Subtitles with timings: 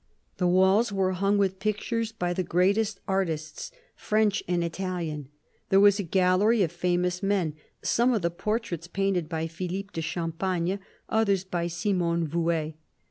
[0.37, 5.29] The walls were hung with pictures by the greatest artists, French and Italian;
[5.69, 10.01] there was a gallery of famous men, some of the portraits painted by Philippe de
[10.01, 12.73] Champagne, others by Simon Vouet.